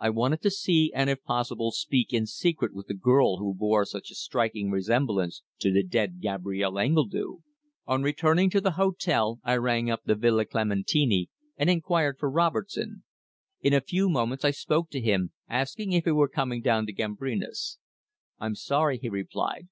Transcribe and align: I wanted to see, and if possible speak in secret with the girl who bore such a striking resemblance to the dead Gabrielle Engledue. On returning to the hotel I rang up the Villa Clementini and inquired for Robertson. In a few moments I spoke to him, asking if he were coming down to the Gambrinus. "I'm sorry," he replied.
I 0.00 0.10
wanted 0.10 0.42
to 0.42 0.50
see, 0.50 0.90
and 0.96 1.08
if 1.08 1.22
possible 1.22 1.70
speak 1.70 2.12
in 2.12 2.26
secret 2.26 2.74
with 2.74 2.88
the 2.88 2.94
girl 2.94 3.36
who 3.36 3.54
bore 3.54 3.84
such 3.84 4.10
a 4.10 4.16
striking 4.16 4.72
resemblance 4.72 5.42
to 5.60 5.72
the 5.72 5.84
dead 5.84 6.20
Gabrielle 6.20 6.76
Engledue. 6.76 7.42
On 7.86 8.02
returning 8.02 8.50
to 8.50 8.60
the 8.60 8.72
hotel 8.72 9.38
I 9.44 9.54
rang 9.58 9.88
up 9.88 10.02
the 10.04 10.16
Villa 10.16 10.44
Clementini 10.44 11.28
and 11.56 11.70
inquired 11.70 12.18
for 12.18 12.28
Robertson. 12.28 13.04
In 13.60 13.72
a 13.72 13.80
few 13.80 14.08
moments 14.10 14.44
I 14.44 14.50
spoke 14.50 14.90
to 14.90 15.00
him, 15.00 15.30
asking 15.48 15.92
if 15.92 16.04
he 16.04 16.10
were 16.10 16.28
coming 16.28 16.62
down 16.62 16.82
to 16.86 16.86
the 16.86 16.92
Gambrinus. 16.94 17.78
"I'm 18.40 18.56
sorry," 18.56 18.98
he 18.98 19.08
replied. 19.08 19.68